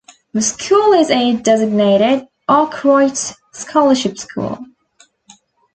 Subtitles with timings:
[0.33, 3.15] The school is a designated Arkwright
[3.53, 4.57] Scholarship School.